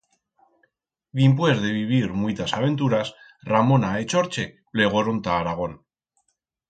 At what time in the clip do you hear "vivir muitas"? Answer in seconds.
1.75-2.55